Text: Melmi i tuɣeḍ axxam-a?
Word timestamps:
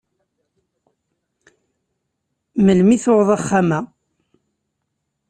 Melmi 2.63 2.91
i 2.95 2.97
tuɣeḍ 3.03 3.29
axxam-a? 3.37 3.79